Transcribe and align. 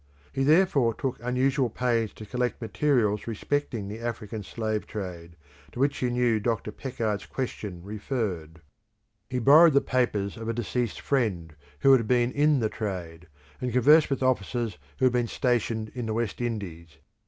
He 0.33 0.43
therefore 0.43 0.95
took 0.95 1.19
unusual 1.21 1.69
pains 1.69 2.11
to 2.13 2.25
collect 2.25 2.59
materials 2.59 3.27
respecting 3.27 3.87
the 3.87 3.99
African 3.99 4.41
slave 4.41 4.87
trade, 4.87 5.35
to 5.73 5.79
which 5.79 5.99
he 5.99 6.09
knew 6.09 6.39
Dr. 6.39 6.71
Peckard's 6.71 7.27
question 7.27 7.83
referred. 7.83 8.61
He 9.29 9.37
borrowed 9.37 9.73
the 9.73 9.79
papers 9.79 10.37
of 10.37 10.49
a 10.49 10.53
deceased 10.53 10.99
friend 10.99 11.55
who 11.81 11.91
had 11.93 12.07
been 12.07 12.31
in 12.31 12.61
the 12.61 12.67
trade, 12.69 13.27
and 13.61 13.71
conversed 13.71 14.09
with 14.09 14.23
officers 14.23 14.79
who 14.97 15.05
had 15.05 15.13
been 15.13 15.27
stationed 15.27 15.89
in 15.93 16.07
the 16.07 16.15
West 16.15 16.41
Indies. 16.41 16.97